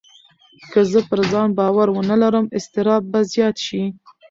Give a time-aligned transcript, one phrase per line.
[0.71, 3.81] که زه پر ځان باور ونه لرم، اضطراب به زیات شي.